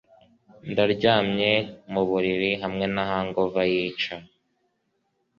Ndaryamye 0.71 1.51
mu 1.91 2.01
buriri 2.09 2.51
hamwe 2.61 2.85
na 2.93 3.03
hangover 3.09 3.65
yica 3.73 4.15